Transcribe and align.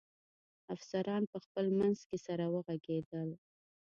افسران 0.75 1.23
په 1.31 1.37
خپل 1.45 1.65
منځ 1.79 1.97
کې 2.07 2.17
سره 2.25 2.45
و 2.53 2.57
غږېدل. 2.67 3.29